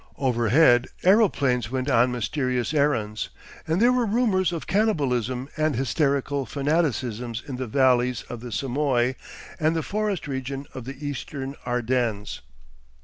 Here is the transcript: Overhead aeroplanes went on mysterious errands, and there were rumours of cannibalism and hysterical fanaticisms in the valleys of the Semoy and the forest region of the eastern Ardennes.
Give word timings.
Overhead 0.17 0.87
aeroplanes 1.03 1.69
went 1.69 1.87
on 1.87 2.11
mysterious 2.11 2.73
errands, 2.73 3.29
and 3.67 3.79
there 3.79 3.91
were 3.91 4.07
rumours 4.07 4.51
of 4.51 4.65
cannibalism 4.65 5.47
and 5.55 5.75
hysterical 5.75 6.47
fanaticisms 6.47 7.43
in 7.47 7.57
the 7.57 7.67
valleys 7.67 8.23
of 8.23 8.39
the 8.39 8.51
Semoy 8.51 9.13
and 9.59 9.75
the 9.75 9.83
forest 9.83 10.27
region 10.27 10.65
of 10.73 10.85
the 10.85 11.05
eastern 11.07 11.55
Ardennes. 11.67 12.41